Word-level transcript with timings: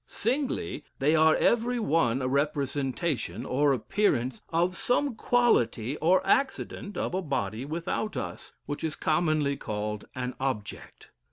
Singly, 0.07 0.83
they 0.97 1.15
are 1.15 1.35
every 1.35 1.79
one 1.79 2.23
a 2.23 2.27
representation, 2.27 3.45
or 3.45 3.71
appearance, 3.71 4.41
of 4.49 4.75
some 4.75 5.13
quality 5.13 5.95
or 5.97 6.25
accident 6.25 6.97
of 6.97 7.13
a 7.13 7.21
body 7.21 7.65
without 7.65 8.17
us, 8.17 8.51
which 8.65 8.83
is 8.83 8.95
commonly 8.95 9.55
called 9.55 10.05
an 10.15 10.33
object. 10.39 11.11